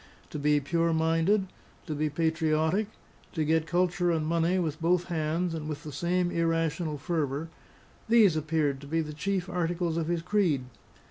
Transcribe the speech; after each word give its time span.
To 0.31 0.39
be 0.39 0.59
pure 0.59 0.93
minded, 0.93 1.45
to 1.85 1.93
be 1.93 2.09
patriotic, 2.09 2.87
to 3.33 3.45
get 3.45 3.67
culture 3.67 4.09
and 4.09 4.25
money 4.25 4.57
with 4.57 4.81
both 4.81 5.03
hands 5.09 5.53
and 5.53 5.69
with 5.69 5.83
the 5.83 5.91
same 5.91 6.31
irrational 6.31 6.97
fervour 6.97 7.49
these 8.09 8.35
appeared 8.35 8.81
to 8.81 8.87
be 8.87 9.01
the 9.01 9.13
chief 9.13 9.47
articles 9.47 9.97
of 9.97 10.07
his 10.07 10.23
creed. 10.23 10.65